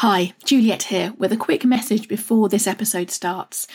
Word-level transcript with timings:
Hi, 0.00 0.34
Juliet 0.44 0.82
here 0.82 1.14
with 1.16 1.32
a 1.32 1.38
quick 1.38 1.64
message 1.64 2.06
before 2.06 2.50
this 2.50 2.66
episode 2.66 3.10
starts. 3.10 3.66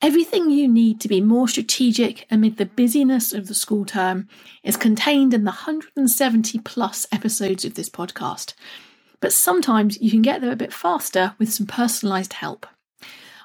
Everything 0.00 0.48
you 0.48 0.66
need 0.66 0.98
to 1.02 1.08
be 1.08 1.20
more 1.20 1.46
strategic 1.46 2.26
amid 2.30 2.56
the 2.56 2.64
busyness 2.64 3.34
of 3.34 3.48
the 3.48 3.54
school 3.54 3.84
term 3.84 4.28
is 4.64 4.78
contained 4.78 5.34
in 5.34 5.44
the 5.44 5.50
170 5.50 6.60
plus 6.60 7.06
episodes 7.12 7.66
of 7.66 7.74
this 7.74 7.90
podcast. 7.90 8.54
But 9.20 9.34
sometimes 9.34 10.00
you 10.00 10.10
can 10.10 10.22
get 10.22 10.40
there 10.40 10.52
a 10.52 10.56
bit 10.56 10.72
faster 10.72 11.34
with 11.38 11.52
some 11.52 11.66
personalised 11.66 12.32
help. 12.32 12.66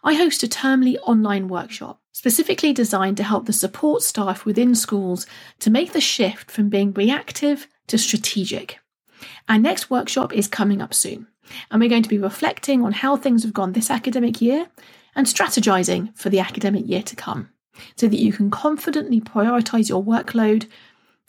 I 0.02 0.14
host 0.14 0.44
a 0.44 0.48
termly 0.48 0.96
online 1.04 1.50
workshop 1.50 2.00
specifically 2.14 2.72
designed 2.72 3.18
to 3.18 3.24
help 3.24 3.48
the 3.48 3.52
support 3.52 4.02
staff 4.02 4.46
within 4.46 4.76
schools 4.76 5.28
to 5.60 5.70
make 5.70 5.92
the 5.92 6.00
shift 6.00 6.50
from 6.50 6.70
being 6.70 6.94
reactive 6.94 7.68
to 7.88 7.98
strategic. 7.98 8.80
Our 9.50 9.60
next 9.60 9.90
workshop 9.90 10.32
is 10.32 10.48
coming 10.48 10.82
up 10.82 10.94
soon 10.94 11.28
and 11.70 11.82
we're 11.82 11.90
going 11.90 12.04
to 12.04 12.10
be 12.10 12.18
reflecting 12.18 12.84
on 12.84 12.92
how 12.92 13.16
things 13.16 13.44
have 13.44 13.54
gone 13.54 13.74
this 13.74 13.92
academic 13.92 14.42
year 14.42 14.68
and 15.16 15.28
strategizing 15.28 16.16
for 16.18 16.30
the 16.30 16.40
academic 16.40 16.88
year 16.88 17.04
to 17.04 17.16
come 17.16 17.50
so 17.96 18.08
that 18.08 18.20
you 18.20 18.32
can 18.32 18.52
confidently 18.52 19.20
prioritize 19.20 19.90
your 19.90 20.04
workload, 20.04 20.68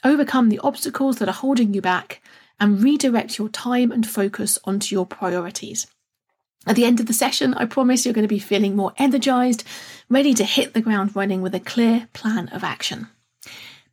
overcome 0.05 0.49
the 0.49 0.61
obstacles 0.61 1.19
that 1.19 1.29
are 1.29 1.33
holding 1.33 1.75
you 1.75 1.81
back, 1.81 2.23
and 2.61 2.83
redirect 2.83 3.39
your 3.39 3.49
time 3.49 3.91
and 3.91 4.07
focus 4.07 4.59
onto 4.65 4.95
your 4.95 5.07
priorities. 5.07 5.87
At 6.67 6.77
the 6.77 6.85
end 6.85 7.01
of 7.01 7.07
the 7.07 7.13
session, 7.13 7.53
I 7.55 7.67
promise 7.67 8.05
you're 8.05 8.15
going 8.15 8.23
to 8.23 8.29
be 8.29 8.39
feeling 8.39 8.75
more 8.75 8.95
energized, 8.97 9.65
ready 10.09 10.33
to 10.35 10.45
hit 10.45 10.73
the 10.73 10.81
ground 10.81 11.15
running 11.15 11.43
with 11.43 11.55
a 11.55 11.61
clear 11.61 12.09
plan 12.13 12.49
of 12.49 12.65
action. 12.65 13.09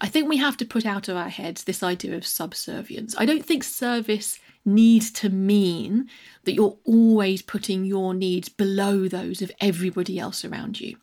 I 0.00 0.06
think 0.06 0.28
we 0.28 0.38
have 0.38 0.56
to 0.58 0.64
put 0.64 0.86
out 0.86 1.08
of 1.08 1.16
our 1.16 1.28
heads 1.28 1.64
this 1.64 1.82
idea 1.82 2.16
of 2.16 2.26
subservience. 2.26 3.14
I 3.18 3.26
don't 3.26 3.44
think 3.44 3.62
service 3.62 4.38
needs 4.64 5.10
to 5.10 5.28
mean 5.28 6.08
that 6.44 6.54
you're 6.54 6.78
always 6.84 7.42
putting 7.42 7.84
your 7.84 8.14
needs 8.14 8.48
below 8.48 9.08
those 9.08 9.42
of 9.42 9.52
everybody 9.60 10.18
else 10.18 10.44
around 10.44 10.80
you. 10.80 10.96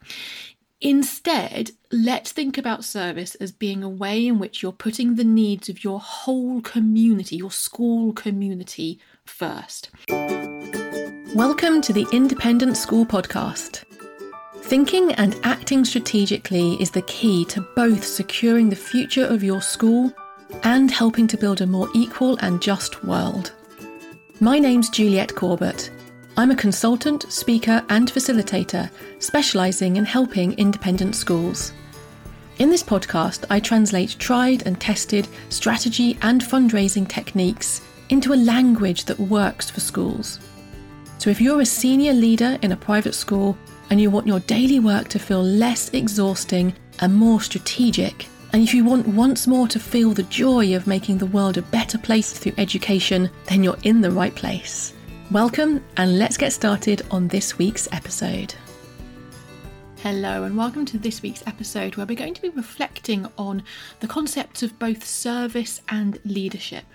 Instead, 0.81 1.71
let's 1.91 2.31
think 2.31 2.55
about 2.55 2.85
service 2.85 3.33
as 3.35 3.51
being 3.51 3.83
a 3.83 3.89
way 3.89 4.27
in 4.27 4.37
which 4.37 4.61
you're 4.61 4.71
putting 4.71 5.15
the 5.15 5.23
needs 5.23 5.69
of 5.69 5.83
your 5.83 5.99
whole 5.99 6.61
community, 6.61 7.35
your 7.35 7.49
school 7.49 8.13
community, 8.13 8.99
first. 9.25 9.89
Welcome 11.33 11.81
to 11.81 11.93
the 11.93 12.05
Independent 12.13 12.77
School 12.77 13.07
Podcast. 13.07 13.85
Thinking 14.57 15.13
and 15.13 15.39
acting 15.41 15.83
strategically 15.83 16.73
is 16.79 16.91
the 16.91 17.01
key 17.01 17.43
to 17.45 17.61
both 17.75 18.03
securing 18.03 18.69
the 18.69 18.75
future 18.75 19.25
of 19.25 19.43
your 19.43 19.63
school 19.63 20.13
and 20.61 20.91
helping 20.91 21.25
to 21.25 21.37
build 21.37 21.61
a 21.61 21.65
more 21.65 21.89
equal 21.95 22.37
and 22.41 22.61
just 22.61 23.03
world. 23.03 23.51
My 24.39 24.59
name's 24.59 24.91
Juliet 24.91 25.33
Corbett 25.33 25.89
I'm 26.39 26.51
a 26.51 26.55
consultant, 26.55 27.31
speaker, 27.31 27.83
and 27.89 28.11
facilitator 28.11 28.91
specialising 29.17 29.95
in 29.95 30.05
helping 30.05 30.53
independent 30.53 31.15
schools. 31.15 31.73
In 32.59 32.69
this 32.69 32.83
podcast, 32.83 33.43
I 33.49 33.59
translate 33.59 34.19
tried 34.19 34.67
and 34.67 34.79
tested 34.79 35.27
strategy 35.49 36.15
and 36.21 36.39
fundraising 36.43 37.07
techniques 37.07 37.81
into 38.09 38.33
a 38.33 38.43
language 38.53 39.05
that 39.05 39.19
works 39.19 39.71
for 39.71 39.79
schools. 39.79 40.39
So, 41.17 41.31
if 41.31 41.41
you're 41.41 41.61
a 41.61 41.65
senior 41.65 42.13
leader 42.13 42.59
in 42.61 42.71
a 42.71 42.77
private 42.77 43.15
school 43.15 43.57
and 43.89 43.99
you 43.99 44.11
want 44.11 44.27
your 44.27 44.41
daily 44.41 44.79
work 44.79 45.07
to 45.07 45.19
feel 45.19 45.41
less 45.41 45.89
exhausting 45.89 46.71
and 46.99 47.15
more 47.15 47.41
strategic, 47.41 48.27
and 48.53 48.61
if 48.61 48.75
you 48.75 48.85
want 48.85 49.07
once 49.07 49.47
more 49.47 49.67
to 49.69 49.79
feel 49.79 50.11
the 50.11 50.21
joy 50.23 50.75
of 50.75 50.85
making 50.85 51.17
the 51.17 51.25
world 51.25 51.57
a 51.57 51.63
better 51.63 51.97
place 51.97 52.31
through 52.31 52.53
education, 52.59 53.27
then 53.47 53.63
you're 53.63 53.79
in 53.81 54.01
the 54.01 54.11
right 54.11 54.35
place. 54.35 54.93
Welcome, 55.29 55.83
and 55.97 56.17
let's 56.17 56.37
get 56.37 56.53
started 56.53 57.01
on 57.11 57.27
this 57.27 57.57
week's 57.57 57.89
episode. 57.91 58.55
Hello, 59.97 60.43
and 60.43 60.55
welcome 60.55 60.85
to 60.85 60.97
this 60.97 61.21
week's 61.21 61.45
episode 61.45 61.97
where 61.97 62.05
we're 62.05 62.15
going 62.15 62.33
to 62.33 62.41
be 62.41 62.47
reflecting 62.47 63.27
on 63.37 63.63
the 63.99 64.07
concepts 64.07 64.63
of 64.63 64.79
both 64.79 65.05
service 65.05 65.81
and 65.89 66.17
leadership. 66.23 66.85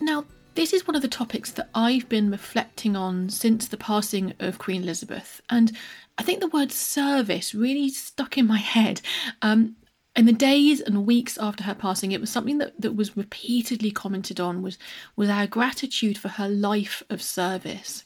Now, 0.00 0.24
this 0.54 0.72
is 0.72 0.88
one 0.88 0.96
of 0.96 1.02
the 1.02 1.08
topics 1.08 1.50
that 1.52 1.68
I've 1.74 2.08
been 2.08 2.30
reflecting 2.30 2.96
on 2.96 3.28
since 3.28 3.68
the 3.68 3.76
passing 3.76 4.32
of 4.40 4.56
Queen 4.56 4.82
Elizabeth, 4.82 5.42
and 5.50 5.70
I 6.16 6.22
think 6.22 6.40
the 6.40 6.48
word 6.48 6.72
service 6.72 7.54
really 7.54 7.90
stuck 7.90 8.38
in 8.38 8.46
my 8.46 8.56
head. 8.56 9.02
Um, 9.42 9.76
in 10.16 10.26
the 10.26 10.32
days 10.32 10.80
and 10.80 11.06
weeks 11.06 11.36
after 11.38 11.64
her 11.64 11.74
passing, 11.74 12.12
it 12.12 12.20
was 12.20 12.30
something 12.30 12.58
that, 12.58 12.80
that 12.80 12.94
was 12.94 13.16
repeatedly 13.16 13.90
commented 13.90 14.38
on 14.38 14.62
was, 14.62 14.78
was 15.16 15.28
our 15.28 15.46
gratitude 15.46 16.16
for 16.16 16.28
her 16.28 16.48
life 16.48 17.02
of 17.10 17.20
service. 17.20 18.04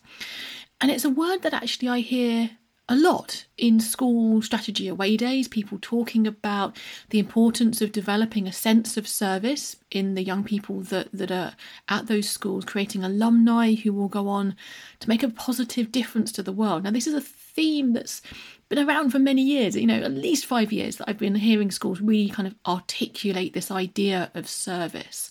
And 0.80 0.90
it's 0.90 1.04
a 1.04 1.10
word 1.10 1.42
that 1.42 1.52
actually 1.52 1.88
I 1.88 2.00
hear 2.00 2.50
a 2.88 2.96
lot 2.96 3.44
in 3.58 3.78
school 3.80 4.40
strategy 4.40 4.88
away 4.88 5.16
days, 5.16 5.46
people 5.46 5.78
talking 5.82 6.26
about 6.26 6.78
the 7.10 7.18
importance 7.18 7.82
of 7.82 7.92
developing 7.92 8.46
a 8.46 8.52
sense 8.52 8.96
of 8.96 9.06
service 9.06 9.76
in 9.90 10.14
the 10.14 10.22
young 10.22 10.42
people 10.42 10.80
that, 10.80 11.08
that 11.12 11.30
are 11.30 11.54
at 11.88 12.06
those 12.06 12.30
schools, 12.30 12.64
creating 12.64 13.04
alumni 13.04 13.74
who 13.74 13.92
will 13.92 14.08
go 14.08 14.28
on 14.28 14.56
to 15.00 15.08
make 15.08 15.22
a 15.22 15.28
positive 15.28 15.92
difference 15.92 16.32
to 16.32 16.42
the 16.42 16.52
world. 16.52 16.84
Now, 16.84 16.90
this 16.90 17.06
is 17.06 17.14
a 17.14 17.20
theme 17.54 17.92
that's 17.92 18.22
been 18.68 18.78
around 18.78 19.10
for 19.10 19.18
many 19.18 19.42
years, 19.42 19.76
you 19.76 19.86
know, 19.86 20.02
at 20.02 20.12
least 20.12 20.46
five 20.46 20.72
years 20.72 20.96
that 20.96 21.08
I've 21.08 21.18
been 21.18 21.34
hearing 21.34 21.70
schools 21.70 22.00
really 22.00 22.28
kind 22.28 22.46
of 22.46 22.54
articulate 22.66 23.54
this 23.54 23.70
idea 23.70 24.30
of 24.34 24.48
service. 24.48 25.30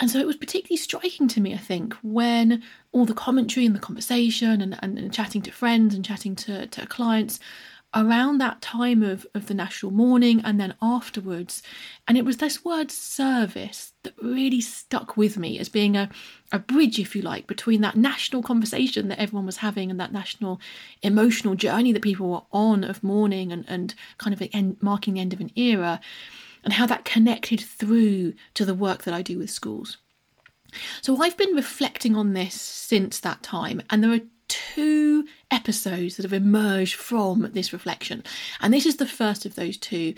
And 0.00 0.10
so 0.10 0.18
it 0.18 0.26
was 0.26 0.36
particularly 0.36 0.78
striking 0.78 1.28
to 1.28 1.40
me, 1.40 1.54
I 1.54 1.58
think, 1.58 1.94
when 2.02 2.62
all 2.90 3.04
the 3.04 3.14
commentary 3.14 3.66
and 3.66 3.74
the 3.74 3.80
conversation 3.80 4.60
and, 4.60 4.76
and, 4.82 4.98
and 4.98 5.12
chatting 5.12 5.42
to 5.42 5.52
friends 5.52 5.94
and 5.94 6.04
chatting 6.04 6.34
to, 6.36 6.66
to 6.66 6.86
clients 6.86 7.38
around 7.94 8.38
that 8.38 8.62
time 8.62 9.02
of, 9.02 9.26
of 9.34 9.46
the 9.46 9.54
national 9.54 9.92
mourning 9.92 10.40
and 10.44 10.58
then 10.58 10.74
afterwards. 10.80 11.62
And 12.08 12.16
it 12.16 12.24
was 12.24 12.38
this 12.38 12.64
word 12.64 12.90
service 12.90 13.92
that 14.02 14.14
really 14.22 14.60
stuck 14.60 15.16
with 15.16 15.36
me 15.36 15.58
as 15.58 15.68
being 15.68 15.96
a, 15.96 16.08
a 16.50 16.58
bridge, 16.58 16.98
if 16.98 17.14
you 17.14 17.22
like, 17.22 17.46
between 17.46 17.80
that 17.82 17.96
national 17.96 18.42
conversation 18.42 19.08
that 19.08 19.20
everyone 19.20 19.46
was 19.46 19.58
having 19.58 19.90
and 19.90 20.00
that 20.00 20.12
national 20.12 20.60
emotional 21.02 21.54
journey 21.54 21.92
that 21.92 22.02
people 22.02 22.30
were 22.30 22.42
on 22.52 22.82
of 22.84 23.02
mourning 23.02 23.52
and, 23.52 23.64
and 23.68 23.94
kind 24.18 24.32
of 24.34 24.48
end, 24.52 24.76
marking 24.80 25.14
the 25.14 25.20
end 25.20 25.32
of 25.32 25.40
an 25.40 25.50
era, 25.56 26.00
and 26.64 26.74
how 26.74 26.86
that 26.86 27.04
connected 27.04 27.60
through 27.60 28.32
to 28.54 28.64
the 28.64 28.74
work 28.74 29.02
that 29.02 29.14
I 29.14 29.22
do 29.22 29.38
with 29.38 29.50
schools. 29.50 29.98
So 31.02 31.20
I've 31.20 31.36
been 31.36 31.54
reflecting 31.54 32.16
on 32.16 32.32
this 32.32 32.58
since 32.58 33.20
that 33.20 33.42
time, 33.42 33.82
and 33.90 34.02
there 34.02 34.12
are 34.12 34.20
two 34.52 35.26
episodes 35.50 36.16
that 36.16 36.24
have 36.24 36.32
emerged 36.32 36.94
from 36.94 37.50
this 37.52 37.72
reflection. 37.72 38.22
And 38.60 38.72
this 38.72 38.84
is 38.84 38.96
the 38.96 39.06
first 39.06 39.46
of 39.46 39.54
those 39.54 39.78
two. 39.78 40.14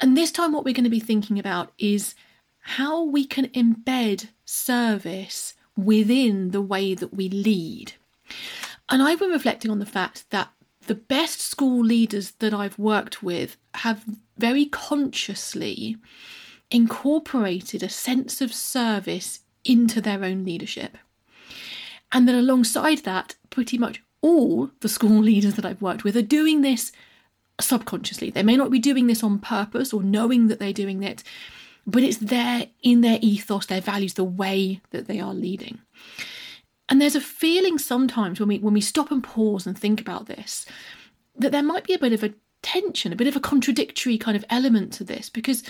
And 0.00 0.16
this 0.16 0.30
time, 0.30 0.52
what 0.52 0.64
we're 0.64 0.74
going 0.74 0.84
to 0.84 0.90
be 0.90 1.00
thinking 1.00 1.38
about 1.38 1.72
is 1.78 2.14
how 2.60 3.02
we 3.02 3.24
can 3.24 3.48
embed 3.48 4.28
service 4.44 5.54
within 5.76 6.50
the 6.50 6.60
way 6.60 6.94
that 6.94 7.14
we 7.14 7.28
lead. 7.30 7.94
And 8.90 9.02
I've 9.02 9.18
been 9.18 9.30
reflecting 9.30 9.70
on 9.70 9.78
the 9.78 9.86
fact 9.86 10.28
that 10.30 10.50
the 10.86 10.94
best 10.94 11.40
school 11.40 11.82
leaders 11.82 12.32
that 12.32 12.52
I've 12.52 12.78
worked 12.78 13.22
with 13.22 13.56
have 13.76 14.04
very 14.36 14.66
consciously 14.66 15.96
incorporated 16.70 17.82
a 17.82 17.88
sense 17.88 18.42
of 18.42 18.52
service 18.52 19.40
into 19.64 20.02
their 20.02 20.22
own 20.22 20.44
leadership. 20.44 20.98
And 22.14 22.28
then 22.28 22.36
alongside 22.36 22.98
that, 23.00 23.34
pretty 23.50 23.76
much 23.76 24.00
all 24.22 24.70
the 24.80 24.88
school 24.88 25.20
leaders 25.20 25.54
that 25.54 25.66
I've 25.66 25.82
worked 25.82 26.04
with 26.04 26.16
are 26.16 26.22
doing 26.22 26.62
this 26.62 26.92
subconsciously. 27.60 28.30
They 28.30 28.42
may 28.42 28.56
not 28.56 28.70
be 28.70 28.78
doing 28.78 29.08
this 29.08 29.22
on 29.22 29.40
purpose 29.40 29.92
or 29.92 30.02
knowing 30.02 30.46
that 30.46 30.60
they're 30.60 30.72
doing 30.72 31.02
it, 31.02 31.24
but 31.86 32.02
it's 32.02 32.16
there 32.18 32.68
in 32.82 33.00
their 33.00 33.18
ethos, 33.20 33.66
their 33.66 33.80
values, 33.80 34.14
the 34.14 34.24
way 34.24 34.80
that 34.90 35.08
they 35.08 35.20
are 35.20 35.34
leading. 35.34 35.80
And 36.88 37.00
there's 37.00 37.16
a 37.16 37.20
feeling 37.20 37.78
sometimes 37.78 38.38
when 38.38 38.48
we 38.48 38.58
when 38.58 38.74
we 38.74 38.80
stop 38.80 39.10
and 39.10 39.22
pause 39.22 39.66
and 39.66 39.76
think 39.76 40.00
about 40.00 40.26
this 40.26 40.66
that 41.36 41.50
there 41.50 41.62
might 41.62 41.84
be 41.84 41.94
a 41.94 41.98
bit 41.98 42.12
of 42.12 42.22
a 42.22 42.32
tension, 42.62 43.12
a 43.12 43.16
bit 43.16 43.26
of 43.26 43.34
a 43.34 43.40
contradictory 43.40 44.16
kind 44.16 44.36
of 44.36 44.44
element 44.48 44.92
to 44.92 45.02
this 45.02 45.28
because 45.28 45.64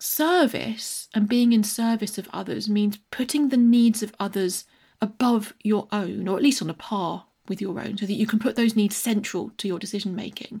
service 0.00 1.08
and 1.14 1.28
being 1.28 1.52
in 1.52 1.62
service 1.62 2.18
of 2.18 2.28
others 2.32 2.68
means 2.68 2.98
putting 3.12 3.48
the 3.48 3.56
needs 3.56 4.02
of 4.02 4.12
others 4.18 4.64
above 5.00 5.54
your 5.62 5.88
own, 5.92 6.28
or 6.28 6.36
at 6.36 6.42
least 6.42 6.62
on 6.62 6.70
a 6.70 6.74
par 6.74 7.26
with 7.48 7.60
your 7.60 7.80
own, 7.80 7.96
so 7.96 8.06
that 8.06 8.12
you 8.12 8.26
can 8.26 8.38
put 8.38 8.56
those 8.56 8.76
needs 8.76 8.96
central 8.96 9.50
to 9.58 9.68
your 9.68 9.78
decision 9.78 10.14
making. 10.14 10.60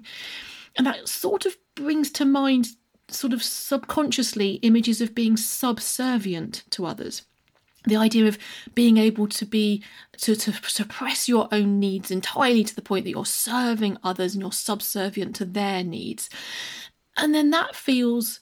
And 0.76 0.86
that 0.86 1.08
sort 1.08 1.44
of 1.46 1.56
brings 1.74 2.10
to 2.12 2.24
mind, 2.24 2.68
sort 3.08 3.32
of 3.32 3.42
subconsciously, 3.42 4.54
images 4.62 5.00
of 5.00 5.14
being 5.14 5.36
subservient 5.36 6.64
to 6.70 6.86
others. 6.86 7.22
the 7.86 7.96
idea 7.96 8.26
of 8.26 8.38
being 8.74 8.96
able 8.96 9.26
to 9.28 9.46
be 9.46 9.82
to, 10.18 10.34
to 10.36 10.52
suppress 10.52 11.28
your 11.28 11.48
own 11.52 11.78
needs 11.78 12.10
entirely 12.10 12.64
to 12.64 12.74
the 12.74 12.82
point 12.82 13.04
that 13.04 13.10
you're 13.10 13.24
serving 13.24 13.96
others 14.02 14.34
and 14.34 14.42
you're 14.42 14.52
subservient 14.52 15.34
to 15.36 15.44
their 15.44 15.82
needs 15.84 16.28
and 17.16 17.34
then 17.34 17.50
that 17.50 17.74
feels 17.74 18.40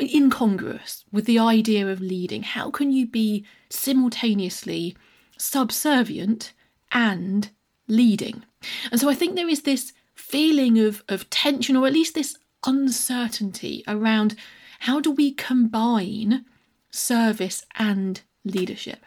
incongruous 0.00 1.04
with 1.12 1.24
the 1.24 1.38
idea 1.38 1.88
of 1.88 2.00
leading 2.00 2.42
how 2.42 2.70
can 2.70 2.92
you 2.92 3.06
be 3.06 3.44
simultaneously 3.70 4.96
subservient 5.38 6.52
and 6.92 7.50
leading 7.88 8.44
and 8.90 9.00
so 9.00 9.08
i 9.08 9.14
think 9.14 9.34
there 9.34 9.48
is 9.48 9.62
this 9.62 9.92
feeling 10.14 10.78
of 10.78 11.02
of 11.08 11.28
tension 11.30 11.76
or 11.76 11.86
at 11.86 11.92
least 11.92 12.14
this 12.14 12.36
uncertainty 12.66 13.84
around 13.86 14.34
how 14.80 15.00
do 15.00 15.10
we 15.10 15.32
combine 15.32 16.44
service 16.90 17.64
and 17.76 18.22
leadership. 18.44 19.04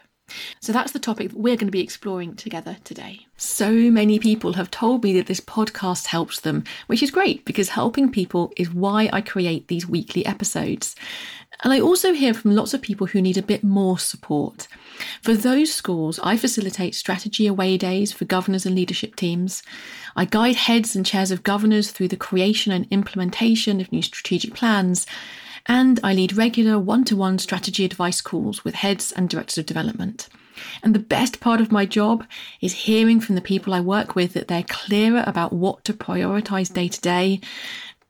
So 0.60 0.72
that's 0.72 0.92
the 0.92 0.98
topic 0.98 1.30
that 1.30 1.38
we're 1.38 1.56
going 1.56 1.68
to 1.68 1.72
be 1.72 1.82
exploring 1.82 2.34
together 2.34 2.76
today. 2.84 3.26
So 3.36 3.70
many 3.72 4.18
people 4.18 4.54
have 4.54 4.70
told 4.70 5.04
me 5.04 5.12
that 5.14 5.26
this 5.26 5.40
podcast 5.40 6.06
helps 6.06 6.40
them, 6.40 6.64
which 6.86 7.02
is 7.02 7.10
great 7.10 7.44
because 7.44 7.70
helping 7.70 8.10
people 8.10 8.52
is 8.56 8.72
why 8.72 9.08
I 9.12 9.20
create 9.20 9.68
these 9.68 9.86
weekly 9.88 10.26
episodes. 10.26 10.96
And 11.64 11.72
I 11.72 11.80
also 11.80 12.12
hear 12.12 12.34
from 12.34 12.54
lots 12.54 12.74
of 12.74 12.82
people 12.82 13.08
who 13.08 13.22
need 13.22 13.36
a 13.36 13.42
bit 13.42 13.64
more 13.64 13.98
support. 13.98 14.68
For 15.22 15.34
those 15.34 15.72
schools, 15.72 16.20
I 16.22 16.36
facilitate 16.36 16.94
strategy 16.94 17.46
away 17.46 17.76
days 17.76 18.12
for 18.12 18.24
governors 18.24 18.66
and 18.66 18.74
leadership 18.74 19.16
teams. 19.16 19.62
I 20.14 20.24
guide 20.24 20.56
heads 20.56 20.94
and 20.94 21.04
chairs 21.04 21.30
of 21.30 21.42
governors 21.42 21.90
through 21.90 22.08
the 22.08 22.16
creation 22.16 22.72
and 22.72 22.86
implementation 22.90 23.80
of 23.80 23.90
new 23.90 24.02
strategic 24.02 24.54
plans 24.54 25.06
and 25.68 26.00
I 26.02 26.14
lead 26.14 26.36
regular 26.36 26.78
one 26.78 27.04
to 27.04 27.16
one 27.16 27.38
strategy 27.38 27.84
advice 27.84 28.20
calls 28.22 28.64
with 28.64 28.74
heads 28.74 29.12
and 29.12 29.28
directors 29.28 29.58
of 29.58 29.66
development. 29.66 30.28
And 30.82 30.94
the 30.94 30.98
best 30.98 31.40
part 31.40 31.60
of 31.60 31.70
my 31.70 31.86
job 31.86 32.24
is 32.60 32.72
hearing 32.72 33.20
from 33.20 33.34
the 33.34 33.40
people 33.40 33.74
I 33.74 33.80
work 33.80 34.16
with 34.16 34.32
that 34.32 34.48
they're 34.48 34.64
clearer 34.64 35.22
about 35.26 35.52
what 35.52 35.84
to 35.84 35.92
prioritise 35.92 36.72
day 36.72 36.88
to 36.88 37.00
day, 37.00 37.40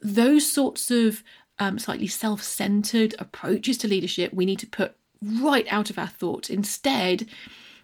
Those 0.02 0.50
sorts 0.50 0.90
of 0.90 1.22
um, 1.58 1.78
slightly 1.78 2.06
self 2.06 2.42
centered 2.42 3.14
approaches 3.18 3.78
to 3.78 3.88
leadership 3.88 4.32
we 4.32 4.46
need 4.46 4.58
to 4.60 4.66
put 4.66 4.94
right 5.22 5.66
out 5.70 5.90
of 5.90 5.98
our 5.98 6.06
thoughts. 6.06 6.50
Instead, 6.50 7.26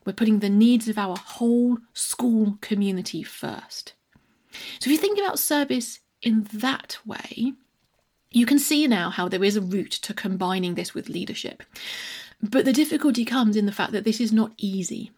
we're 0.04 0.12
putting 0.12 0.38
the 0.38 0.50
needs 0.50 0.88
of 0.88 0.98
our 0.98 1.16
whole 1.16 1.78
school 1.92 2.58
community 2.60 3.22
first. 3.22 3.94
So 4.78 4.88
if 4.88 4.92
you 4.92 4.98
think 4.98 5.18
about 5.18 5.38
service 5.38 6.00
in 6.22 6.46
that 6.52 6.98
way, 7.04 7.54
you 8.30 8.46
can 8.46 8.58
see 8.58 8.86
now 8.86 9.10
how 9.10 9.28
there 9.28 9.44
is 9.44 9.56
a 9.56 9.60
route 9.60 9.92
to 9.92 10.14
combining 10.14 10.74
this 10.74 10.94
with 10.94 11.08
leadership. 11.08 11.62
But 12.42 12.64
the 12.64 12.72
difficulty 12.72 13.24
comes 13.24 13.56
in 13.56 13.66
the 13.66 13.72
fact 13.72 13.92
that 13.92 14.04
this 14.04 14.20
is 14.20 14.32
not 14.32 14.52
easy. 14.58 15.12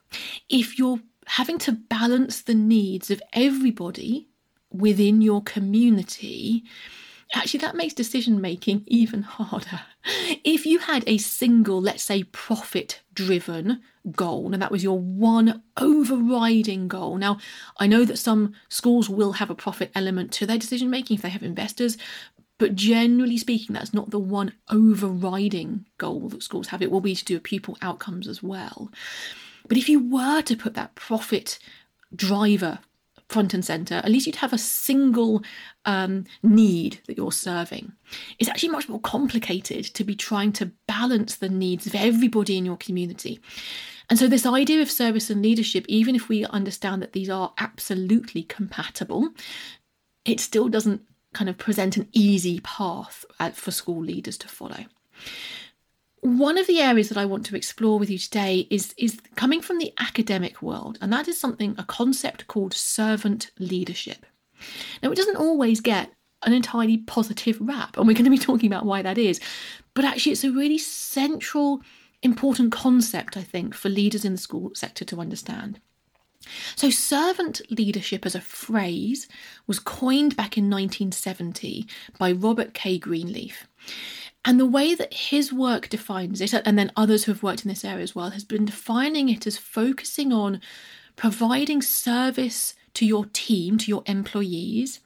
If 0.49 0.79
you're 0.79 1.01
having 1.27 1.59
to 1.59 1.73
balance 1.73 2.43
the 2.43 2.55
needs 2.55 3.11
of 3.11 3.23
everybody 3.33 4.29
within 4.71 5.21
your 5.21 5.43
community, 5.43 6.65
actually 7.35 7.61
that 7.61 7.77
makes 7.77 7.95
decision 7.95 8.41
making 8.41 8.85
even 8.87 9.23
harder. 9.23 9.81
If 10.45 10.67
you 10.67 10.79
had 10.79 11.05
a 11.07 11.19
single, 11.19 11.81
let's 11.81 12.05
say, 12.05 12.23
profit 12.25 13.01
driven 13.13 13.83
goal, 14.13 14.53
and 14.53 14.63
that 14.63 14.71
was 14.71 14.85
your 14.85 15.01
one 15.01 15.63
overriding 15.77 16.87
goal. 16.87 17.17
Now, 17.17 17.39
I 17.79 17.89
know 17.89 18.05
that 18.05 18.19
some 18.19 18.55
schools 18.69 19.09
will 19.09 19.33
have 19.33 19.51
a 19.51 19.55
profit 19.55 19.91
element 19.95 20.33
to 20.35 20.47
their 20.47 20.59
decision 20.59 20.91
making 20.91 21.17
if 21.17 21.23
they 21.23 21.29
have 21.29 21.43
investors, 21.43 21.99
but 22.59 22.75
generally 22.75 23.37
speaking, 23.37 23.75
that's 23.75 23.93
not 23.93 24.11
the 24.11 24.19
one 24.19 24.53
overriding 24.71 25.87
goal 25.99 26.29
that 26.29 26.43
schools 26.43 26.69
have. 26.69 26.81
It 26.81 26.91
will 26.91 27.01
be 27.01 27.15
to 27.15 27.25
do 27.25 27.35
with 27.35 27.43
pupil 27.43 27.77
outcomes 27.83 28.29
as 28.29 28.43
well. 28.43 28.91
But 29.69 29.79
if 29.79 29.89
you 29.89 30.01
were 30.01 30.43
to 30.43 30.57
put 30.57 30.75
that 30.75 30.95
profit 30.95 31.59
driver 32.15 32.79
front 33.29 33.53
and 33.55 33.65
center, 33.65 33.97
at 33.97 34.11
least 34.11 34.27
you'd 34.27 34.37
have 34.37 34.53
a 34.53 34.59
single 34.59 35.43
um, 35.85 36.25
need 36.43 37.01
that 37.07 37.17
you're 37.17 37.33
serving. 37.33 37.93
It's 38.39 38.49
actually 38.49 38.69
much 38.69 38.89
more 38.89 39.01
complicated 39.01 39.85
to 39.85 40.05
be 40.05 40.15
trying 40.15 40.53
to 40.53 40.71
balance 40.87 41.37
the 41.37 41.49
needs 41.49 41.87
of 41.87 41.95
everybody 41.95 42.57
in 42.57 42.65
your 42.65 42.77
community. 42.77 43.41
And 44.09 44.19
so, 44.19 44.29
this 44.29 44.47
idea 44.47 44.81
of 44.81 44.91
service 44.91 45.31
and 45.31 45.43
leadership, 45.43 45.85
even 45.89 46.15
if 46.15 46.29
we 46.29 46.45
understand 46.47 47.03
that 47.03 47.13
these 47.13 47.29
are 47.29 47.53
absolutely 47.59 48.45
compatible, 48.45 49.31
it 50.25 50.39
still 50.39 50.69
doesn't 50.69 51.03
kind 51.33 51.51
of 51.51 51.59
present 51.59 51.97
an 51.97 52.09
easy 52.13 52.61
path 52.61 53.25
uh, 53.41 53.51
for 53.51 53.73
school 53.73 54.01
leaders 54.03 54.39
to 54.39 54.49
follow. 54.49 54.85
One 56.27 56.59
of 56.59 56.67
the 56.67 56.81
areas 56.81 57.09
that 57.09 57.19
I 57.19 57.25
want 57.25 57.47
to 57.47 57.55
explore 57.55 58.01
with 58.01 58.11
you 58.11 58.19
today 58.19 58.67
is, 58.69 58.97
is 58.99 59.21
coming 59.37 59.61
from 59.61 59.79
the 59.79 59.93
academic 60.01 60.61
world, 60.61 60.99
and 61.01 61.13
that 61.13 61.29
is 61.29 61.39
something, 61.39 61.77
a 61.79 61.85
concept 61.85 62.49
called 62.49 62.75
servant 62.75 63.53
leadership. 63.61 64.27
Now, 65.05 65.13
it 65.13 65.15
doesn't 65.15 65.37
always 65.37 65.81
get 65.81 66.11
an 66.43 66.53
entirely 66.53 66.99
positive 66.99 67.59
rap, 67.61 67.97
and 67.97 68.09
we're 68.09 68.15
going 68.15 68.25
to 68.25 68.31
be 68.31 68.39
talking 68.45 68.67
about 68.67 68.85
why 68.85 69.03
that 69.03 69.19
is, 69.19 69.39
but 69.95 70.05
actually, 70.05 70.33
it's 70.33 70.43
a 70.43 70.51
really 70.51 70.79
central, 70.79 71.81
important 72.25 72.73
concept, 72.73 73.37
I 73.37 73.43
think, 73.43 73.73
for 73.73 73.89
leaders 73.89 74.25
in 74.25 74.33
the 74.33 74.39
school 74.39 74.73
sector 74.75 75.05
to 75.05 75.21
understand. 75.21 75.79
So, 76.75 76.91
servant 76.91 77.61
leadership 77.71 78.27
as 78.27 78.35
a 78.35 78.41
phrase 78.41 79.29
was 79.69 79.79
coined 79.79 80.35
back 80.35 80.59
in 80.59 80.65
1970 80.65 81.87
by 82.19 82.33
Robert 82.33 82.75
K. 82.75 82.99
Greenleaf. 82.99 83.69
And 84.47 84.61
the 84.61 84.65
way 84.65 84.95
that 84.95 85.13
his 85.13 85.53
work 85.53 85.89
defines 85.89 86.41
it, 86.41 86.55
and 86.55 86.79
then 86.79 86.93
others 86.97 87.25
who 87.25 87.33
have 87.33 87.43
worked 87.43 87.65
in 87.65 87.69
this 87.69 87.85
area 87.85 88.05
as 88.05 88.15
well, 88.15 88.31
has 88.31 88.45
been 88.45 88.65
defining 88.65 89.29
it 89.29 89.45
as 89.45 89.59
focusing 89.59 90.33
on 90.33 90.61
providing 91.17 91.83
service 91.83 92.75
to 92.95 93.05
your 93.05 93.27
team, 93.27 93.77
to 93.79 93.89
your 93.89 94.05
employees, 94.07 95.01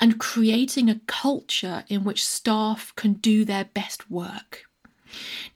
and 0.00 0.20
creating 0.20 0.88
a 0.88 1.00
culture 1.06 1.84
in 1.88 2.04
which 2.04 2.24
staff 2.24 2.94
can 2.94 3.14
do 3.14 3.44
their 3.44 3.64
best 3.64 4.08
work. 4.08 4.66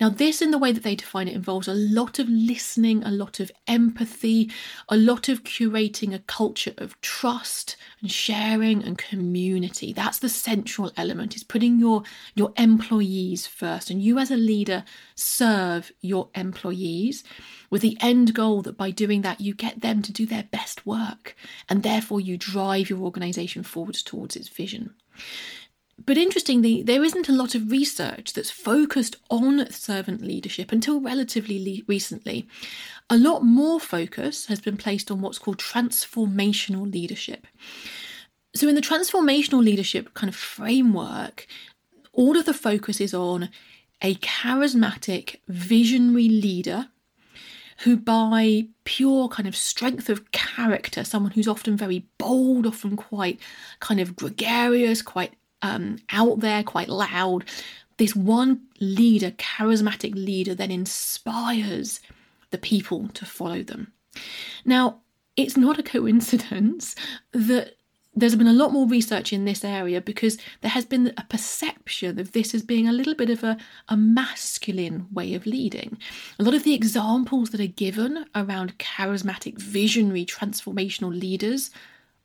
Now, 0.00 0.08
this, 0.08 0.42
in 0.42 0.50
the 0.50 0.58
way 0.58 0.72
that 0.72 0.82
they 0.82 0.94
define 0.94 1.28
it, 1.28 1.34
involves 1.34 1.68
a 1.68 1.75
lot 1.75 2.18
of 2.18 2.28
listening, 2.28 3.02
a 3.02 3.10
lot 3.10 3.40
of 3.40 3.50
empathy, 3.66 4.50
a 4.88 4.96
lot 4.96 5.28
of 5.28 5.44
curating 5.44 6.14
a 6.14 6.18
culture 6.20 6.75
of 6.78 7.00
trust 7.00 7.76
and 8.00 8.10
sharing 8.10 8.82
and 8.82 8.98
community. 8.98 9.92
That's 9.92 10.18
the 10.18 10.28
central 10.28 10.92
element, 10.96 11.36
is 11.36 11.44
putting 11.44 11.78
your, 11.78 12.02
your 12.34 12.52
employees 12.56 13.46
first. 13.46 13.90
And 13.90 14.02
you, 14.02 14.18
as 14.18 14.30
a 14.30 14.36
leader, 14.36 14.84
serve 15.14 15.92
your 16.00 16.28
employees 16.34 17.25
with 17.70 17.82
the 17.82 17.96
end 18.00 18.34
goal 18.34 18.62
that 18.62 18.76
by 18.76 18.90
doing 18.90 19.22
that, 19.22 19.40
you 19.40 19.54
get 19.54 19.80
them 19.80 20.02
to 20.02 20.12
do 20.12 20.26
their 20.26 20.44
best 20.44 20.86
work. 20.86 21.36
And 21.68 21.82
therefore, 21.82 22.20
you 22.20 22.36
drive 22.36 22.90
your 22.90 23.00
organization 23.00 23.62
forward 23.62 23.94
towards 23.94 24.36
its 24.36 24.48
vision. 24.48 24.94
But 26.04 26.18
interestingly, 26.18 26.82
there 26.82 27.02
isn't 27.02 27.28
a 27.28 27.32
lot 27.32 27.54
of 27.54 27.70
research 27.70 28.34
that's 28.34 28.50
focused 28.50 29.16
on 29.30 29.70
servant 29.70 30.20
leadership 30.20 30.70
until 30.70 31.00
relatively 31.00 31.58
le- 31.58 31.84
recently. 31.88 32.46
A 33.08 33.16
lot 33.16 33.42
more 33.42 33.80
focus 33.80 34.46
has 34.46 34.60
been 34.60 34.76
placed 34.76 35.10
on 35.10 35.20
what's 35.20 35.38
called 35.38 35.58
transformational 35.58 36.92
leadership. 36.92 37.46
So, 38.54 38.68
in 38.68 38.74
the 38.74 38.80
transformational 38.82 39.64
leadership 39.64 40.12
kind 40.14 40.28
of 40.28 40.36
framework, 40.36 41.46
all 42.12 42.36
of 42.36 42.44
the 42.44 42.54
focus 42.54 43.00
is 43.00 43.14
on 43.14 43.48
a 44.02 44.16
charismatic, 44.16 45.36
visionary 45.48 46.28
leader 46.28 46.88
who, 47.80 47.96
by 47.96 48.66
pure 48.84 49.28
kind 49.28 49.48
of 49.48 49.56
strength 49.56 50.08
of 50.08 50.30
character, 50.30 51.04
someone 51.04 51.32
who's 51.32 51.48
often 51.48 51.76
very 51.76 52.06
bold, 52.18 52.66
often 52.66 52.96
quite 52.96 53.38
kind 53.80 54.00
of 54.00 54.16
gregarious, 54.16 55.02
quite 55.02 55.34
um, 55.66 55.99
out 56.11 56.40
there, 56.40 56.62
quite 56.62 56.88
loud. 56.88 57.44
This 57.99 58.14
one 58.14 58.62
leader, 58.80 59.30
charismatic 59.32 60.14
leader, 60.14 60.54
then 60.54 60.70
inspires 60.70 62.00
the 62.50 62.58
people 62.58 63.08
to 63.08 63.25
follow 63.25 63.62
them. 63.62 63.92
Now, 64.64 65.00
it's 65.37 65.56
not 65.56 65.78
a 65.78 65.82
coincidence 65.82 66.94
that 67.32 67.76
there's 68.18 68.37
been 68.37 68.46
a 68.46 68.52
lot 68.52 68.73
more 68.73 68.88
research 68.88 69.30
in 69.32 69.44
this 69.44 69.62
area 69.62 70.00
because 70.00 70.38
there 70.62 70.70
has 70.70 70.87
been 70.87 71.12
a 71.18 71.25
perception 71.28 72.18
of 72.18 72.32
this 72.32 72.54
as 72.54 72.62
being 72.62 72.88
a 72.88 72.92
little 72.92 73.14
bit 73.14 73.28
of 73.28 73.44
a, 73.44 73.58
a 73.90 73.96
masculine 73.96 75.06
way 75.12 75.35
of 75.35 75.44
leading. 75.44 75.99
A 76.38 76.42
lot 76.42 76.54
of 76.54 76.64
the 76.64 76.73
examples 76.73 77.50
that 77.50 77.61
are 77.61 77.66
given 77.66 78.25
around 78.35 78.78
charismatic, 78.78 79.58
visionary, 79.58 80.25
transformational 80.25 81.11
leaders 81.18 81.70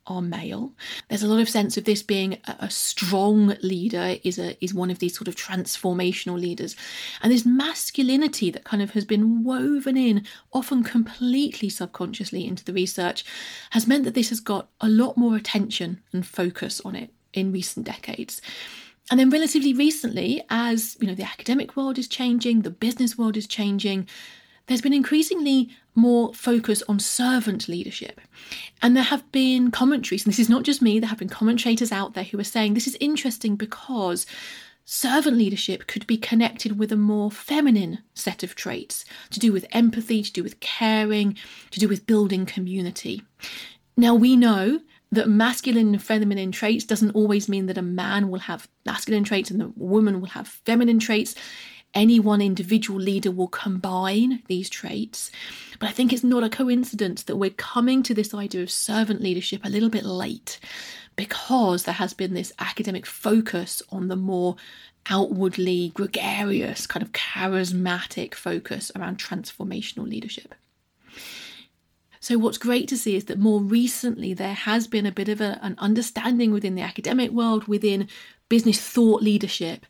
are 0.07 0.21
male. 0.21 0.73
There's 1.09 1.23
a 1.23 1.27
lot 1.27 1.39
of 1.39 1.49
sense 1.49 1.77
of 1.77 1.85
this 1.85 2.01
being 2.01 2.37
a, 2.45 2.55
a, 2.61 2.69
strong 2.69 3.55
leader 3.61 4.17
is 4.23 4.39
a 4.39 4.61
is 4.63 4.73
one 4.73 4.89
of 4.89 4.99
these 4.99 5.15
sort 5.15 5.27
of 5.27 5.35
transformational 5.35 6.39
leaders. 6.39 6.75
And 7.21 7.31
this 7.31 7.45
masculinity 7.45 8.49
that 8.51 8.63
kind 8.63 8.81
of 8.81 8.91
has 8.91 9.05
been 9.05 9.43
woven 9.43 9.97
in, 9.97 10.25
often 10.53 10.83
completely 10.83 11.69
subconsciously 11.69 12.47
into 12.47 12.63
the 12.63 12.73
research, 12.73 13.23
has 13.71 13.87
meant 13.87 14.03
that 14.05 14.15
this 14.15 14.29
has 14.29 14.39
got 14.39 14.69
a 14.81 14.89
lot 14.89 15.17
more 15.17 15.35
attention 15.35 16.01
and 16.11 16.25
focus 16.25 16.81
on 16.83 16.95
it 16.95 17.11
in 17.33 17.51
recent 17.51 17.85
decades. 17.85 18.41
And 19.09 19.19
then 19.19 19.29
relatively 19.29 19.73
recently, 19.73 20.43
as 20.49 20.97
you 20.99 21.07
know, 21.07 21.15
the 21.15 21.23
academic 21.23 21.75
world 21.75 21.97
is 21.97 22.07
changing, 22.07 22.61
the 22.61 22.69
business 22.69 23.17
world 23.17 23.37
is 23.37 23.47
changing, 23.47 24.07
there's 24.67 24.81
been 24.81 24.93
increasingly 24.93 25.69
more 25.95 26.33
focus 26.33 26.81
on 26.87 26.99
servant 26.99 27.67
leadership. 27.67 28.21
And 28.81 28.95
there 28.95 29.03
have 29.03 29.29
been 29.31 29.71
commentaries, 29.71 30.25
and 30.25 30.33
this 30.33 30.39
is 30.39 30.49
not 30.49 30.63
just 30.63 30.81
me, 30.81 30.99
there 30.99 31.09
have 31.09 31.19
been 31.19 31.29
commentators 31.29 31.91
out 31.91 32.13
there 32.13 32.23
who 32.23 32.39
are 32.39 32.45
saying 32.45 32.73
this 32.73 32.87
is 32.87 32.97
interesting 32.99 33.55
because 33.55 34.25
servant 34.85 35.37
leadership 35.37 35.87
could 35.87 36.07
be 36.07 36.17
connected 36.17 36.77
with 36.77 36.91
a 36.91 36.97
more 36.97 37.31
feminine 37.31 37.99
set 38.13 38.43
of 38.43 38.55
traits 38.55 39.05
to 39.29 39.39
do 39.39 39.51
with 39.51 39.65
empathy, 39.71 40.23
to 40.23 40.31
do 40.31 40.43
with 40.43 40.59
caring, 40.59 41.37
to 41.71 41.79
do 41.79 41.87
with 41.87 42.07
building 42.07 42.45
community. 42.45 43.21
Now, 43.97 44.15
we 44.15 44.35
know 44.35 44.79
that 45.11 45.27
masculine 45.27 45.89
and 45.89 46.01
feminine 46.01 46.51
traits 46.51 46.85
doesn't 46.85 47.11
always 47.11 47.49
mean 47.49 47.65
that 47.65 47.77
a 47.77 47.81
man 47.81 48.29
will 48.29 48.39
have 48.39 48.67
masculine 48.85 49.23
traits 49.23 49.51
and 49.51 49.59
the 49.59 49.71
woman 49.75 50.21
will 50.21 50.29
have 50.29 50.47
feminine 50.47 50.99
traits 50.99 51.35
any 51.93 52.19
one 52.19 52.41
individual 52.41 52.99
leader 52.99 53.31
will 53.31 53.47
combine 53.47 54.43
these 54.47 54.69
traits. 54.69 55.31
But 55.79 55.89
I 55.89 55.91
think 55.91 56.13
it's 56.13 56.23
not 56.23 56.43
a 56.43 56.49
coincidence 56.49 57.23
that 57.23 57.35
we're 57.35 57.49
coming 57.51 58.03
to 58.03 58.13
this 58.13 58.33
idea 58.33 58.63
of 58.63 58.71
servant 58.71 59.21
leadership 59.21 59.61
a 59.63 59.69
little 59.69 59.89
bit 59.89 60.05
late 60.05 60.59
because 61.15 61.83
there 61.83 61.95
has 61.95 62.13
been 62.13 62.33
this 62.33 62.53
academic 62.59 63.05
focus 63.05 63.81
on 63.89 64.07
the 64.07 64.15
more 64.15 64.55
outwardly 65.09 65.89
gregarious, 65.89 66.87
kind 66.87 67.03
of 67.03 67.11
charismatic 67.11 68.35
focus 68.35 68.91
around 68.95 69.17
transformational 69.17 70.07
leadership. 70.07 70.55
So, 72.19 72.37
what's 72.37 72.59
great 72.59 72.87
to 72.89 72.97
see 72.97 73.15
is 73.15 73.25
that 73.25 73.39
more 73.39 73.59
recently 73.59 74.35
there 74.35 74.53
has 74.53 74.85
been 74.85 75.07
a 75.07 75.11
bit 75.11 75.27
of 75.27 75.41
a, 75.41 75.59
an 75.63 75.75
understanding 75.79 76.51
within 76.51 76.75
the 76.75 76.83
academic 76.83 77.31
world, 77.31 77.67
within 77.67 78.07
business 78.47 78.79
thought 78.79 79.23
leadership, 79.23 79.87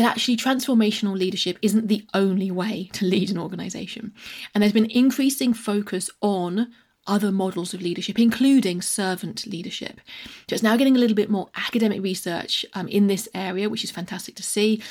that 0.00 0.12
actually 0.12 0.36
transformational 0.36 1.16
leadership 1.16 1.58
isn't 1.62 1.88
the 1.88 2.06
only 2.14 2.50
way 2.50 2.90
to 2.92 3.04
lead 3.04 3.30
an 3.30 3.38
organization. 3.38 4.12
And 4.54 4.62
there's 4.62 4.72
been 4.72 4.90
increasing 4.90 5.52
focus 5.54 6.10
on 6.20 6.72
other 7.06 7.32
models 7.32 7.74
of 7.74 7.82
leadership, 7.82 8.18
including 8.18 8.82
servant 8.82 9.46
leadership. 9.46 10.00
So 10.48 10.54
it's 10.54 10.62
now 10.62 10.76
getting 10.76 10.96
a 10.96 10.98
little 10.98 11.16
bit 11.16 11.30
more 11.30 11.48
academic 11.56 12.02
research 12.02 12.64
um, 12.74 12.88
in 12.88 13.06
this 13.06 13.28
area, 13.34 13.68
which 13.68 13.84
is 13.84 13.90
fantastic 13.90 14.36
to 14.36 14.42
see. 14.42 14.82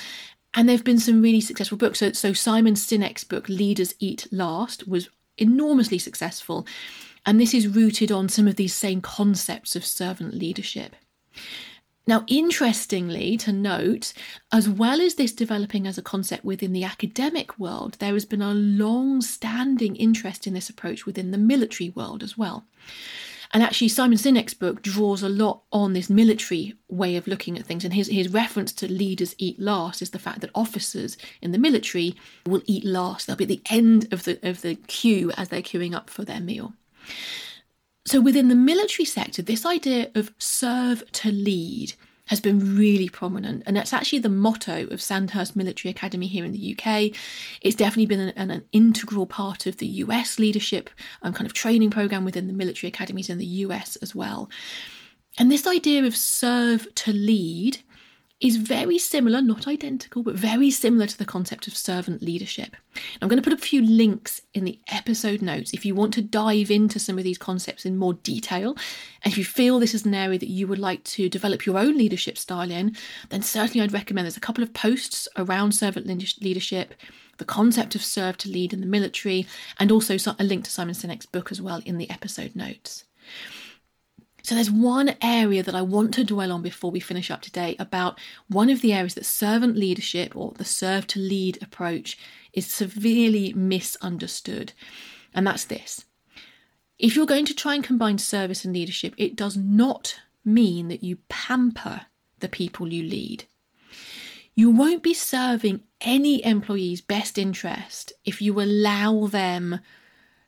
And 0.53 0.67
there 0.67 0.75
have 0.75 0.85
been 0.85 0.99
some 0.99 1.21
really 1.21 1.41
successful 1.41 1.77
books. 1.77 1.99
So, 1.99 2.11
so 2.11 2.33
Simon 2.33 2.73
Sinek's 2.73 3.23
book, 3.23 3.47
Leaders 3.47 3.93
Eat 3.99 4.27
Last, 4.31 4.87
was 4.87 5.09
enormously 5.37 5.99
successful. 5.99 6.65
And 7.25 7.39
this 7.39 7.53
is 7.53 7.67
rooted 7.67 8.11
on 8.11 8.29
some 8.29 8.47
of 8.47 8.55
these 8.55 8.73
same 8.73 9.01
concepts 9.01 9.75
of 9.75 9.85
servant 9.85 10.33
leadership. 10.33 10.95
Now, 12.09 12.23
interestingly 12.25 13.37
to 13.37 13.51
note, 13.51 14.13
as 14.51 14.67
well 14.67 14.99
as 14.99 15.13
this 15.13 15.31
developing 15.31 15.85
as 15.85 15.95
a 15.99 16.01
concept 16.01 16.43
within 16.43 16.73
the 16.73 16.83
academic 16.83 17.59
world, 17.59 17.97
there 17.99 18.13
has 18.13 18.25
been 18.25 18.41
a 18.41 18.51
long 18.51 19.21
standing 19.21 19.95
interest 19.95 20.47
in 20.47 20.55
this 20.55 20.71
approach 20.71 21.05
within 21.05 21.29
the 21.29 21.37
military 21.37 21.91
world 21.91 22.23
as 22.23 22.35
well. 22.35 22.65
And 23.53 23.61
actually, 23.61 23.89
Simon 23.89 24.17
Sinek's 24.17 24.55
book 24.55 24.81
draws 24.81 25.21
a 25.21 25.29
lot 25.29 25.61
on 25.71 25.93
this 25.93 26.09
military 26.09 26.73
way 26.87 27.15
of 27.15 27.27
looking 27.27 27.59
at 27.59 27.67
things. 27.67 27.85
And 27.85 27.93
his, 27.93 28.07
his 28.07 28.33
reference 28.33 28.73
to 28.73 28.91
leaders 28.91 29.35
eat 29.37 29.59
last 29.59 30.01
is 30.01 30.09
the 30.09 30.17
fact 30.17 30.41
that 30.41 30.49
officers 30.55 31.15
in 31.43 31.51
the 31.51 31.59
military 31.59 32.15
will 32.43 32.63
eat 32.65 32.85
last. 32.85 33.27
They'll 33.27 33.35
be 33.35 33.43
at 33.43 33.49
the 33.49 33.61
end 33.69 34.11
of 34.11 34.23
the, 34.23 34.39
of 34.41 34.63
the 34.63 34.73
queue 34.73 35.31
as 35.37 35.49
they're 35.49 35.61
queuing 35.61 35.93
up 35.93 36.09
for 36.09 36.25
their 36.25 36.39
meal. 36.39 36.73
So, 38.05 38.21
within 38.21 38.47
the 38.47 38.55
military 38.55 39.05
sector, 39.05 39.41
this 39.41 39.65
idea 39.65 40.09
of 40.15 40.33
serve 40.37 41.09
to 41.13 41.31
lead 41.31 41.93
has 42.27 42.39
been 42.39 42.77
really 42.77 43.09
prominent, 43.09 43.63
and 43.65 43.75
that's 43.75 43.91
actually 43.91 44.19
the 44.19 44.29
motto 44.29 44.87
of 44.87 45.01
Sandhurst 45.01 45.55
Military 45.55 45.91
Academy 45.91 46.27
here 46.27 46.45
in 46.45 46.51
the 46.51 46.77
UK. 46.77 47.11
It's 47.61 47.75
definitely 47.75 48.05
been 48.05 48.33
an, 48.35 48.51
an 48.51 48.63
integral 48.71 49.25
part 49.25 49.65
of 49.65 49.77
the 49.77 49.87
US 49.87 50.37
leadership 50.37 50.89
and 51.21 51.35
kind 51.35 51.47
of 51.47 51.53
training 51.53 51.89
program 51.89 52.25
within 52.25 52.47
the 52.47 52.53
military 52.53 52.89
academies 52.89 53.29
in 53.29 53.39
the 53.39 53.45
US 53.45 53.95
as 53.97 54.13
well. 54.13 54.49
And 55.37 55.51
this 55.51 55.65
idea 55.65 56.05
of 56.05 56.15
serve 56.15 56.93
to 56.95 57.13
lead 57.13 57.79
is 58.39 58.55
very 58.55 58.97
similar, 58.97 59.41
not 59.41 59.67
identical, 59.67 60.23
but 60.23 60.33
very 60.33 60.71
similar 60.71 61.05
to 61.05 61.17
the 61.17 61.25
concept 61.25 61.67
of 61.67 61.75
servant 61.75 62.21
leadership. 62.21 62.75
I'm 63.21 63.27
going 63.27 63.41
to 63.41 63.47
put 63.47 63.57
a 63.57 63.61
few 63.61 63.81
links 63.81 64.41
in 64.53 64.63
the 64.63 64.79
episode 64.87 65.41
notes 65.41 65.73
if 65.73 65.85
you 65.85 65.93
want 65.93 66.13
to 66.13 66.21
dive 66.21 66.71
into 66.71 66.99
some 66.99 67.17
of 67.17 67.25
these 67.25 67.37
concepts 67.37 67.85
in 67.85 67.97
more 67.97 68.13
detail. 68.13 68.77
And 69.23 69.33
if 69.33 69.37
you 69.37 69.43
feel 69.43 69.77
this 69.77 69.93
is 69.93 70.05
an 70.05 70.13
area 70.13 70.39
that 70.39 70.47
you 70.47 70.67
would 70.67 70.79
like 70.79 71.03
to 71.05 71.27
develop 71.27 71.65
your 71.65 71.77
own 71.77 71.97
leadership 71.97 72.37
style 72.37 72.71
in, 72.71 72.95
then 73.27 73.41
certainly 73.41 73.81
I'd 73.81 73.93
recommend 73.93 74.25
there's 74.25 74.37
a 74.37 74.41
couple 74.41 74.63
of 74.63 74.73
posts 74.73 75.27
around 75.35 75.73
servant 75.73 76.07
leadership, 76.41 76.93
the 77.39 77.45
concept 77.45 77.93
of 77.93 78.03
serve 78.03 78.37
to 78.37 78.49
lead 78.49 78.71
in 78.71 78.79
the 78.79 78.85
military, 78.85 79.47
and 79.79 79.91
also 79.91 80.15
a 80.39 80.43
link 80.45 80.63
to 80.63 80.71
Simon 80.71 80.95
Sinek's 80.95 81.25
book 81.25 81.51
as 81.51 81.61
well 81.61 81.81
in 81.85 81.97
the 81.97 82.09
episode 82.09 82.55
notes. 82.55 83.03
So 84.41 84.55
there's 84.55 84.71
one 84.71 85.15
area 85.21 85.63
that 85.63 85.75
I 85.75 85.81
want 85.81 86.13
to 86.15 86.23
dwell 86.23 86.51
on 86.51 86.61
before 86.61 86.91
we 86.91 86.99
finish 86.99 87.29
up 87.29 87.41
today 87.41 87.75
about 87.79 88.19
one 88.47 88.69
of 88.69 88.81
the 88.81 88.93
areas 88.93 89.15
that 89.15 89.25
servant 89.25 89.75
leadership 89.75 90.35
or 90.35 90.53
the 90.53 90.65
serve 90.65 91.07
to 91.07 91.19
lead 91.19 91.61
approach 91.61 92.17
is 92.53 92.65
severely 92.65 93.53
misunderstood. 93.53 94.73
And 95.33 95.45
that's 95.45 95.65
this. 95.65 96.05
If 96.97 97.15
you're 97.15 97.25
going 97.25 97.45
to 97.45 97.55
try 97.55 97.75
and 97.75 97.83
combine 97.83 98.17
service 98.17 98.65
and 98.65 98.73
leadership, 98.73 99.13
it 99.17 99.35
does 99.35 99.55
not 99.55 100.19
mean 100.43 100.87
that 100.87 101.03
you 101.03 101.17
pamper 101.29 102.01
the 102.39 102.49
people 102.49 102.91
you 102.91 103.03
lead. 103.03 103.45
You 104.55 104.69
won't 104.69 105.03
be 105.03 105.13
serving 105.13 105.83
any 106.01 106.43
employee's 106.43 107.01
best 107.01 107.37
interest 107.37 108.11
if 108.25 108.41
you 108.41 108.59
allow 108.59 109.27
them 109.27 109.79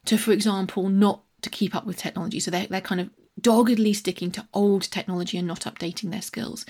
to, 0.05 0.17
for 0.17 0.31
example, 0.31 0.89
not 0.89 1.23
to 1.41 1.49
keep 1.49 1.73
up 1.75 1.85
with 1.85 1.97
technology. 1.97 2.39
So 2.39 2.51
they're, 2.51 2.67
they're 2.67 2.81
kind 2.81 3.01
of 3.01 3.09
doggedly 3.41 3.93
sticking 3.93 4.31
to 4.31 4.47
old 4.53 4.83
technology 4.83 5.37
and 5.37 5.47
not 5.47 5.61
updating 5.61 6.11
their 6.11 6.21
skills. 6.21 6.65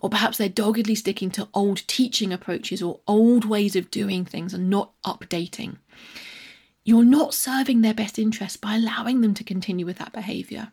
Or 0.00 0.08
perhaps 0.08 0.38
they're 0.38 0.48
doggedly 0.48 0.94
sticking 0.94 1.30
to 1.32 1.48
old 1.52 1.86
teaching 1.88 2.32
approaches 2.32 2.82
or 2.82 3.00
old 3.06 3.44
ways 3.44 3.74
of 3.74 3.90
doing 3.90 4.24
things 4.24 4.54
and 4.54 4.70
not 4.70 4.92
updating. 5.04 5.78
You're 6.84 7.04
not 7.04 7.34
serving 7.34 7.80
their 7.80 7.94
best 7.94 8.18
interests 8.18 8.56
by 8.56 8.76
allowing 8.76 9.20
them 9.20 9.34
to 9.34 9.44
continue 9.44 9.84
with 9.84 9.98
that 9.98 10.12
behaviour. 10.12 10.72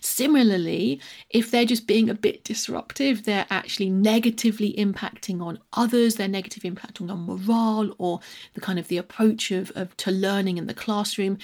Similarly, 0.00 1.00
if 1.30 1.50
they're 1.50 1.64
just 1.64 1.86
being 1.86 2.10
a 2.10 2.14
bit 2.14 2.44
disruptive, 2.44 3.24
they're 3.24 3.46
actually 3.50 3.90
negatively 3.90 4.72
impacting 4.74 5.40
on 5.40 5.58
others, 5.72 6.16
they're 6.16 6.28
negatively 6.28 6.70
impacting 6.70 7.10
on 7.10 7.26
morale 7.26 7.94
or 7.98 8.20
the 8.54 8.60
kind 8.60 8.78
of 8.78 8.88
the 8.88 8.98
approach 8.98 9.50
of, 9.50 9.70
of 9.74 9.96
to 9.98 10.10
learning 10.10 10.58
in 10.58 10.66
the 10.66 10.74
classroom, 10.74 11.38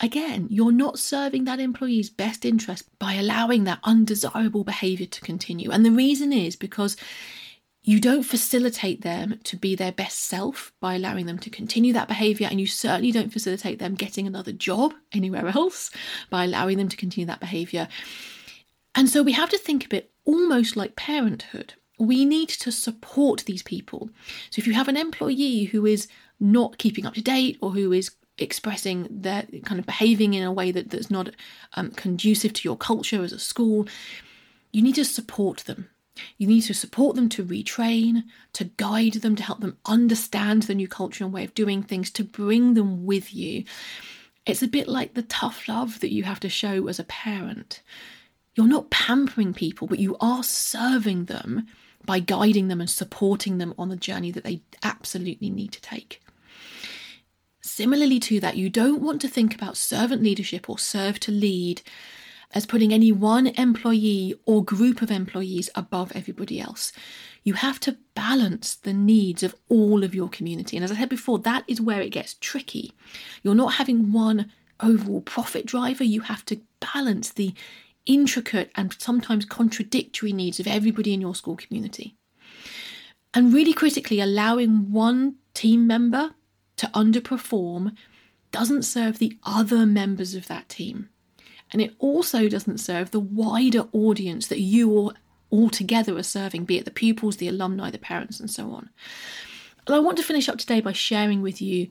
again, 0.00 0.46
you're 0.50 0.72
not 0.72 0.98
serving 0.98 1.44
that 1.44 1.60
employee's 1.60 2.10
best 2.10 2.44
interest 2.44 2.84
by 2.98 3.14
allowing 3.14 3.64
that 3.64 3.80
undesirable 3.84 4.64
behavior 4.64 5.06
to 5.06 5.20
continue. 5.20 5.70
And 5.70 5.84
the 5.84 5.90
reason 5.90 6.32
is 6.32 6.56
because 6.56 6.96
you 7.84 7.98
don't 7.98 8.22
facilitate 8.22 9.02
them 9.02 9.40
to 9.42 9.56
be 9.56 9.74
their 9.74 9.90
best 9.90 10.20
self 10.20 10.72
by 10.80 10.94
allowing 10.94 11.26
them 11.26 11.38
to 11.40 11.50
continue 11.50 11.92
that 11.92 12.06
behavior, 12.06 12.46
and 12.48 12.60
you 12.60 12.66
certainly 12.66 13.10
don't 13.10 13.32
facilitate 13.32 13.80
them 13.80 13.94
getting 13.94 14.26
another 14.26 14.52
job 14.52 14.94
anywhere 15.12 15.48
else 15.48 15.90
by 16.30 16.44
allowing 16.44 16.78
them 16.78 16.88
to 16.88 16.96
continue 16.96 17.26
that 17.26 17.40
behavior. 17.40 17.88
And 18.94 19.08
so 19.08 19.22
we 19.22 19.32
have 19.32 19.50
to 19.50 19.58
think 19.58 19.84
of 19.84 19.92
it 19.92 20.12
almost 20.24 20.76
like 20.76 20.94
parenthood. 20.94 21.74
We 21.98 22.24
need 22.24 22.48
to 22.50 22.70
support 22.70 23.44
these 23.46 23.62
people. 23.62 24.10
So 24.50 24.60
if 24.60 24.66
you 24.66 24.74
have 24.74 24.88
an 24.88 24.96
employee 24.96 25.64
who 25.64 25.84
is 25.86 26.06
not 26.38 26.78
keeping 26.78 27.06
up 27.06 27.14
to 27.14 27.22
date 27.22 27.58
or 27.60 27.72
who 27.72 27.92
is 27.92 28.10
expressing 28.38 29.06
their 29.10 29.46
kind 29.64 29.78
of 29.78 29.86
behaving 29.86 30.34
in 30.34 30.42
a 30.42 30.52
way 30.52 30.70
that, 30.70 30.90
that's 30.90 31.10
not 31.10 31.30
um, 31.74 31.90
conducive 31.92 32.52
to 32.54 32.68
your 32.68 32.76
culture 32.76 33.22
as 33.22 33.32
a 33.32 33.38
school, 33.38 33.86
you 34.72 34.82
need 34.82 34.94
to 34.94 35.04
support 35.04 35.58
them. 35.60 35.88
You 36.36 36.46
need 36.46 36.62
to 36.62 36.74
support 36.74 37.16
them 37.16 37.28
to 37.30 37.44
retrain, 37.44 38.24
to 38.52 38.64
guide 38.64 39.14
them, 39.14 39.34
to 39.36 39.42
help 39.42 39.60
them 39.60 39.78
understand 39.86 40.64
the 40.64 40.74
new 40.74 40.88
culture 40.88 41.24
and 41.24 41.32
way 41.32 41.44
of 41.44 41.54
doing 41.54 41.82
things, 41.82 42.10
to 42.12 42.24
bring 42.24 42.74
them 42.74 43.06
with 43.06 43.34
you. 43.34 43.64
It's 44.44 44.62
a 44.62 44.68
bit 44.68 44.88
like 44.88 45.14
the 45.14 45.22
tough 45.22 45.68
love 45.68 46.00
that 46.00 46.12
you 46.12 46.24
have 46.24 46.40
to 46.40 46.48
show 46.48 46.88
as 46.88 46.98
a 46.98 47.04
parent. 47.04 47.82
You're 48.54 48.66
not 48.66 48.90
pampering 48.90 49.54
people, 49.54 49.86
but 49.86 49.98
you 49.98 50.16
are 50.20 50.42
serving 50.42 51.26
them 51.26 51.66
by 52.04 52.18
guiding 52.18 52.68
them 52.68 52.80
and 52.80 52.90
supporting 52.90 53.58
them 53.58 53.74
on 53.78 53.88
the 53.88 53.96
journey 53.96 54.30
that 54.32 54.44
they 54.44 54.60
absolutely 54.82 55.48
need 55.48 55.72
to 55.72 55.80
take. 55.80 56.20
Similarly 57.74 58.20
to 58.20 58.38
that, 58.40 58.58
you 58.58 58.68
don't 58.68 59.00
want 59.00 59.22
to 59.22 59.28
think 59.28 59.54
about 59.54 59.78
servant 59.78 60.22
leadership 60.22 60.68
or 60.68 60.78
serve 60.78 61.18
to 61.20 61.32
lead 61.32 61.80
as 62.52 62.66
putting 62.66 62.92
any 62.92 63.12
one 63.12 63.46
employee 63.46 64.34
or 64.44 64.62
group 64.62 65.00
of 65.00 65.10
employees 65.10 65.70
above 65.74 66.12
everybody 66.14 66.60
else. 66.60 66.92
You 67.44 67.54
have 67.54 67.80
to 67.80 67.96
balance 68.14 68.74
the 68.74 68.92
needs 68.92 69.42
of 69.42 69.54
all 69.70 70.04
of 70.04 70.14
your 70.14 70.28
community. 70.28 70.76
And 70.76 70.84
as 70.84 70.92
I 70.92 70.96
said 70.96 71.08
before, 71.08 71.38
that 71.38 71.64
is 71.66 71.80
where 71.80 72.02
it 72.02 72.10
gets 72.10 72.34
tricky. 72.34 72.92
You're 73.42 73.54
not 73.54 73.76
having 73.76 74.12
one 74.12 74.52
overall 74.78 75.22
profit 75.22 75.64
driver, 75.64 76.04
you 76.04 76.20
have 76.20 76.44
to 76.44 76.60
balance 76.92 77.30
the 77.30 77.54
intricate 78.04 78.70
and 78.74 78.94
sometimes 78.98 79.46
contradictory 79.46 80.34
needs 80.34 80.60
of 80.60 80.66
everybody 80.66 81.14
in 81.14 81.22
your 81.22 81.34
school 81.34 81.56
community. 81.56 82.16
And 83.32 83.54
really 83.54 83.72
critically, 83.72 84.20
allowing 84.20 84.92
one 84.92 85.36
team 85.54 85.86
member 85.86 86.34
to 86.82 86.88
underperform 86.88 87.96
doesn't 88.50 88.82
serve 88.82 89.18
the 89.18 89.38
other 89.44 89.86
members 89.86 90.34
of 90.34 90.48
that 90.48 90.68
team. 90.68 91.08
And 91.70 91.80
it 91.80 91.94
also 92.00 92.48
doesn't 92.48 92.78
serve 92.78 93.12
the 93.12 93.20
wider 93.20 93.86
audience 93.92 94.48
that 94.48 94.58
you 94.58 95.14
all, 95.50 95.70
together 95.70 96.16
are 96.18 96.24
serving, 96.24 96.64
be 96.64 96.78
it 96.78 96.84
the 96.84 96.90
pupils, 96.90 97.36
the 97.36 97.46
alumni, 97.46 97.88
the 97.88 97.98
parents, 97.98 98.40
and 98.40 98.50
so 98.50 98.72
on. 98.72 98.90
And 99.86 99.94
I 99.94 100.00
want 100.00 100.16
to 100.16 100.24
finish 100.24 100.48
up 100.48 100.58
today 100.58 100.80
by 100.80 100.90
sharing 100.90 101.40
with 101.40 101.62
you 101.62 101.86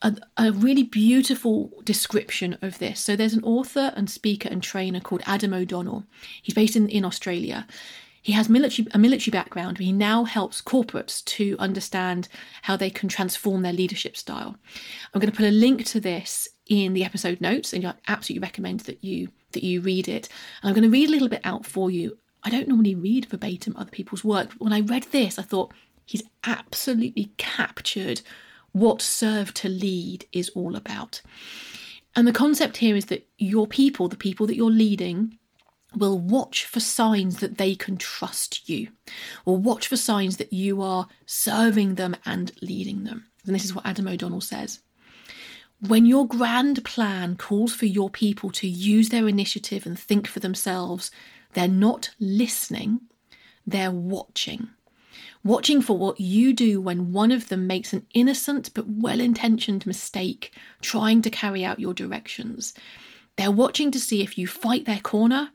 a, 0.00 0.16
a, 0.38 0.52
really 0.52 0.84
beautiful 0.84 1.70
description 1.84 2.56
of 2.62 2.78
this. 2.78 2.98
So 2.98 3.16
there's 3.16 3.34
an 3.34 3.44
author 3.44 3.92
and 3.94 4.08
speaker 4.08 4.48
and 4.48 4.62
trainer 4.62 5.00
called 5.00 5.22
Adam 5.26 5.52
O'Donnell. 5.52 6.04
He's 6.40 6.54
based 6.54 6.76
in, 6.76 6.88
in 6.88 7.04
Australia. 7.04 7.66
He 8.22 8.32
has 8.32 8.48
military, 8.48 8.86
a 8.92 8.98
military 8.98 9.30
background, 9.32 9.76
but 9.76 9.86
he 9.86 9.92
now 9.92 10.24
helps 10.24 10.60
corporates 10.60 11.24
to 11.24 11.56
understand 11.58 12.28
how 12.62 12.76
they 12.76 12.90
can 12.90 13.08
transform 13.08 13.62
their 13.62 13.72
leadership 13.72 14.16
style. 14.16 14.56
I'm 15.12 15.20
going 15.20 15.30
to 15.30 15.36
put 15.36 15.46
a 15.46 15.50
link 15.50 15.86
to 15.86 16.00
this 16.00 16.48
in 16.66 16.92
the 16.92 17.04
episode 17.04 17.40
notes, 17.40 17.72
and 17.72 17.84
I 17.84 17.94
absolutely 18.08 18.46
recommend 18.46 18.80
that 18.80 19.02
you 19.02 19.28
that 19.52 19.64
you 19.64 19.80
read 19.80 20.06
it. 20.06 20.28
And 20.62 20.68
I'm 20.68 20.74
going 20.74 20.88
to 20.88 20.90
read 20.90 21.08
a 21.08 21.12
little 21.12 21.28
bit 21.28 21.40
out 21.44 21.66
for 21.66 21.90
you. 21.90 22.18
I 22.44 22.50
don't 22.50 22.68
normally 22.68 22.94
read 22.94 23.26
verbatim 23.26 23.76
other 23.76 23.90
people's 23.90 24.24
work, 24.24 24.50
but 24.50 24.60
when 24.60 24.72
I 24.72 24.80
read 24.80 25.04
this, 25.10 25.38
I 25.38 25.42
thought 25.42 25.74
he's 26.04 26.22
absolutely 26.44 27.32
captured 27.36 28.20
what 28.72 29.02
serve 29.02 29.52
to 29.54 29.68
lead 29.68 30.26
is 30.32 30.50
all 30.50 30.76
about. 30.76 31.20
And 32.16 32.26
the 32.26 32.32
concept 32.32 32.76
here 32.78 32.96
is 32.96 33.06
that 33.06 33.28
your 33.38 33.66
people, 33.66 34.08
the 34.08 34.16
people 34.16 34.46
that 34.46 34.56
you're 34.56 34.70
leading, 34.70 35.38
will 35.96 36.18
watch 36.18 36.64
for 36.64 36.80
signs 36.80 37.38
that 37.38 37.58
they 37.58 37.74
can 37.74 37.96
trust 37.96 38.68
you, 38.68 38.88
or 39.44 39.56
watch 39.56 39.88
for 39.88 39.96
signs 39.96 40.36
that 40.36 40.52
you 40.52 40.82
are 40.82 41.08
serving 41.26 41.96
them 41.96 42.16
and 42.24 42.52
leading 42.62 43.04
them. 43.04 43.26
And 43.46 43.54
this 43.54 43.64
is 43.64 43.74
what 43.74 43.86
Adam 43.86 44.06
O'Donnell 44.06 44.40
says. 44.40 44.80
When 45.86 46.04
your 46.04 46.28
grand 46.28 46.84
plan 46.84 47.36
calls 47.36 47.74
for 47.74 47.86
your 47.86 48.10
people 48.10 48.50
to 48.50 48.68
use 48.68 49.08
their 49.08 49.26
initiative 49.26 49.86
and 49.86 49.98
think 49.98 50.28
for 50.28 50.38
themselves, 50.38 51.10
they're 51.54 51.68
not 51.68 52.10
listening, 52.20 53.00
they're 53.66 53.90
watching. 53.90 54.68
Watching 55.42 55.80
for 55.80 55.96
what 55.96 56.20
you 56.20 56.52
do 56.52 56.82
when 56.82 57.12
one 57.12 57.32
of 57.32 57.48
them 57.48 57.66
makes 57.66 57.94
an 57.94 58.06
innocent 58.12 58.74
but 58.74 58.84
well 58.86 59.20
intentioned 59.20 59.86
mistake 59.86 60.54
trying 60.82 61.22
to 61.22 61.30
carry 61.30 61.64
out 61.64 61.80
your 61.80 61.94
directions. 61.94 62.74
They're 63.36 63.50
watching 63.50 63.90
to 63.92 63.98
see 63.98 64.22
if 64.22 64.36
you 64.36 64.46
fight 64.46 64.84
their 64.84 65.00
corner 65.00 65.50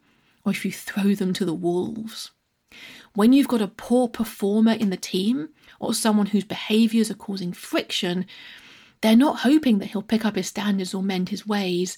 or 0.46 0.52
if 0.52 0.64
you 0.64 0.72
throw 0.72 1.16
them 1.16 1.34
to 1.34 1.46
the 1.46 1.54
wolves. 1.54 2.32
When 3.14 3.34
you've 3.34 3.48
got 3.48 3.62
a 3.62 3.68
poor 3.68 4.08
performer 4.08 4.74
in 4.74 4.90
the 4.90 4.98
team 4.98 5.50
or 5.80 5.94
someone 5.94 6.28
whose 6.28 6.44
behaviours 6.44 7.10
are 7.10 7.16
causing 7.16 7.54
friction, 7.54 8.26
they're 9.02 9.16
not 9.16 9.40
hoping 9.40 9.80
that 9.80 9.88
he'll 9.88 10.02
pick 10.02 10.26
up 10.26 10.36
his 10.36 10.48
standards 10.48 10.94
or 10.94 11.02
mend 11.02 11.30
his 11.30 11.48
ways. 11.48 11.98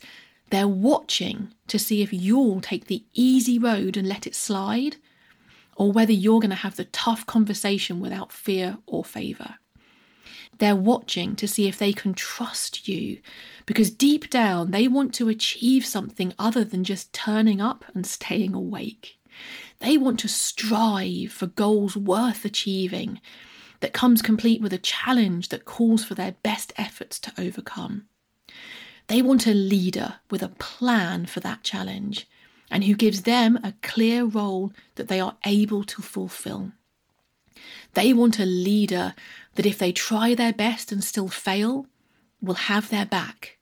They're 0.49 0.67
watching 0.67 1.53
to 1.67 1.79
see 1.79 2.01
if 2.01 2.13
you'll 2.13 2.61
take 2.61 2.85
the 2.85 3.03
easy 3.13 3.59
road 3.59 3.97
and 3.97 4.07
let 4.07 4.27
it 4.27 4.35
slide, 4.35 4.97
or 5.75 5.91
whether 5.91 6.13
you're 6.13 6.39
going 6.39 6.49
to 6.51 6.55
have 6.55 6.75
the 6.75 6.85
tough 6.85 7.25
conversation 7.25 7.99
without 7.99 8.31
fear 8.31 8.77
or 8.85 9.03
favour. 9.03 9.55
They're 10.59 10.75
watching 10.75 11.35
to 11.35 11.47
see 11.47 11.67
if 11.67 11.77
they 11.77 11.93
can 11.93 12.13
trust 12.13 12.87
you 12.87 13.19
because 13.65 13.91
deep 13.91 14.29
down 14.29 14.71
they 14.71 14.87
want 14.87 15.13
to 15.15 15.29
achieve 15.29 15.85
something 15.85 16.33
other 16.39 16.63
than 16.63 16.83
just 16.83 17.13
turning 17.13 17.61
up 17.61 17.85
and 17.93 18.05
staying 18.05 18.53
awake. 18.53 19.19
They 19.79 19.97
want 19.97 20.19
to 20.21 20.27
strive 20.27 21.31
for 21.31 21.47
goals 21.47 21.95
worth 21.95 22.43
achieving 22.45 23.21
that 23.79 23.93
comes 23.93 24.21
complete 24.21 24.61
with 24.61 24.73
a 24.73 24.79
challenge 24.79 25.49
that 25.49 25.65
calls 25.65 26.03
for 26.03 26.15
their 26.15 26.35
best 26.43 26.73
efforts 26.77 27.19
to 27.19 27.33
overcome. 27.37 28.07
They 29.07 29.21
want 29.21 29.47
a 29.47 29.53
leader 29.53 30.15
with 30.31 30.41
a 30.41 30.49
plan 30.49 31.27
for 31.27 31.39
that 31.41 31.63
challenge 31.63 32.27
and 32.69 32.83
who 32.83 32.95
gives 32.95 33.21
them 33.21 33.57
a 33.63 33.73
clear 33.81 34.25
role 34.25 34.73
that 34.95 35.07
they 35.07 35.19
are 35.19 35.37
able 35.45 35.83
to 35.85 36.01
fulfill. 36.01 36.71
They 37.97 38.13
want 38.13 38.37
a 38.37 38.45
leader 38.45 39.15
that 39.55 39.65
if 39.65 39.79
they 39.79 39.91
try 39.91 40.35
their 40.35 40.53
best 40.53 40.91
and 40.91 41.03
still 41.03 41.29
fail, 41.29 41.87
will 42.39 42.53
have 42.53 42.91
their 42.91 43.07
back. 43.07 43.57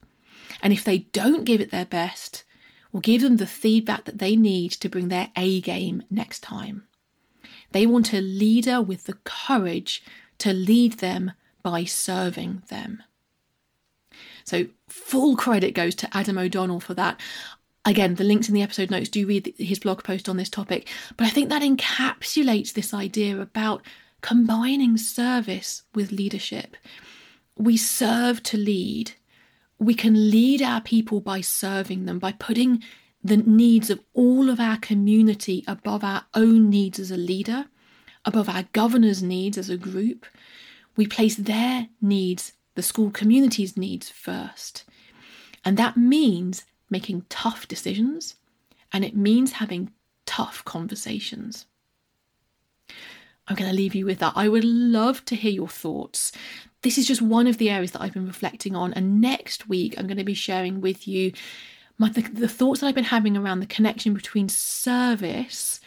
And 0.61 0.73
if 0.73 0.83
they 0.83 0.97
don't 1.13 1.45
give 1.45 1.61
it 1.61 1.71
their 1.71 1.85
best, 1.85 2.43
will 2.91 2.99
give 2.99 3.21
them 3.21 3.37
the 3.37 3.47
feedback 3.47 4.03
that 4.03 4.17
they 4.17 4.35
need 4.35 4.71
to 4.71 4.89
bring 4.89 5.07
their 5.07 5.29
A 5.37 5.61
game 5.61 6.03
next 6.09 6.41
time. 6.41 6.83
They 7.71 7.85
want 7.85 8.13
a 8.13 8.19
leader 8.19 8.81
with 8.81 9.05
the 9.05 9.17
courage 9.23 10.03
to 10.39 10.51
lead 10.51 10.97
them 10.97 11.31
by 11.63 11.85
serving 11.85 12.63
them. 12.67 13.03
So, 14.43 14.65
full 14.89 15.37
credit 15.37 15.71
goes 15.71 15.95
to 15.95 16.09
Adam 16.11 16.37
O'Donnell 16.37 16.81
for 16.81 16.93
that. 16.95 17.21
Again, 17.85 18.15
the 18.15 18.25
links 18.25 18.49
in 18.49 18.53
the 18.53 18.63
episode 18.63 18.91
notes 18.91 19.07
do 19.07 19.25
read 19.25 19.53
his 19.57 19.79
blog 19.79 20.03
post 20.03 20.27
on 20.27 20.35
this 20.35 20.49
topic, 20.49 20.89
but 21.15 21.25
I 21.25 21.29
think 21.29 21.47
that 21.47 21.61
encapsulates 21.61 22.73
this 22.73 22.93
idea 22.93 23.39
about 23.39 23.81
combining 24.25 24.97
service 24.97 25.83
with 25.93 26.11
leadership. 26.11 26.75
We 27.59 27.77
serve 27.77 28.41
to 28.41 28.57
lead. 28.57 29.11
We 29.77 29.93
can 29.93 30.31
lead 30.31 30.63
our 30.63 30.81
people 30.81 31.21
by 31.21 31.41
serving 31.41 32.05
them, 32.05 32.17
by 32.17 32.31
putting 32.31 32.81
the 33.23 33.37
needs 33.37 33.91
of 33.91 33.99
all 34.15 34.49
of 34.49 34.59
our 34.59 34.77
community 34.77 35.63
above 35.67 36.03
our 36.03 36.25
own 36.33 36.71
needs 36.71 36.97
as 36.97 37.11
a 37.11 37.17
leader, 37.17 37.65
above 38.25 38.49
our 38.49 38.63
governor's 38.73 39.21
needs 39.21 39.59
as 39.59 39.69
a 39.69 39.77
group. 39.77 40.25
We 40.95 41.05
place 41.05 41.35
their 41.35 41.89
needs, 42.01 42.53
the 42.73 42.81
school 42.81 43.11
community's 43.11 43.77
needs, 43.77 44.09
first. 44.09 44.85
And 45.63 45.77
that 45.77 45.97
means 45.97 46.63
making 46.89 47.27
tough 47.29 47.67
decisions 47.67 48.37
and 48.91 49.05
it 49.05 49.15
means 49.15 49.51
having 49.51 49.91
tough 50.25 50.65
conversations. 50.65 51.67
I'm 53.47 53.55
going 53.55 53.69
to 53.69 53.75
leave 53.75 53.95
you 53.95 54.05
with 54.05 54.19
that. 54.19 54.33
I 54.35 54.49
would 54.49 54.63
love 54.63 55.23
to 55.25 55.35
hear 55.35 55.51
your 55.51 55.67
thoughts. 55.67 56.31
This 56.81 56.97
is 56.97 57.07
just 57.07 57.21
one 57.21 57.47
of 57.47 57.57
the 57.57 57.69
areas 57.69 57.91
that 57.91 58.01
I've 58.01 58.13
been 58.13 58.27
reflecting 58.27 58.75
on. 58.75 58.93
And 58.93 59.21
next 59.21 59.69
week, 59.69 59.95
I'm 59.97 60.07
going 60.07 60.17
to 60.17 60.23
be 60.23 60.33
sharing 60.33 60.81
with 60.81 61.07
you 61.07 61.31
my, 61.97 62.09
the, 62.09 62.21
the 62.21 62.47
thoughts 62.47 62.81
that 62.81 62.87
I've 62.87 62.95
been 62.95 63.05
having 63.05 63.37
around 63.37 63.59
the 63.59 63.65
connection 63.65 64.13
between 64.13 64.49
service 64.49 65.79